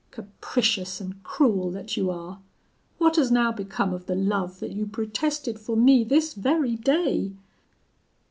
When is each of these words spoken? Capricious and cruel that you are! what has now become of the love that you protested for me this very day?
Capricious 0.09 0.99
and 0.99 1.21
cruel 1.21 1.69
that 1.69 1.95
you 1.95 2.09
are! 2.09 2.39
what 2.97 3.17
has 3.17 3.29
now 3.29 3.51
become 3.51 3.93
of 3.93 4.07
the 4.07 4.15
love 4.15 4.59
that 4.59 4.71
you 4.71 4.87
protested 4.87 5.59
for 5.59 5.75
me 5.77 6.03
this 6.03 6.33
very 6.33 6.75
day? 6.75 7.33